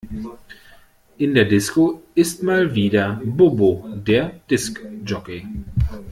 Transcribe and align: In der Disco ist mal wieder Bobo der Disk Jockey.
In 1.19 1.35
der 1.35 1.45
Disco 1.45 2.01
ist 2.15 2.41
mal 2.41 2.73
wieder 2.73 3.21
Bobo 3.23 3.85
der 3.93 4.31
Disk 4.49 4.83
Jockey. 5.05 5.45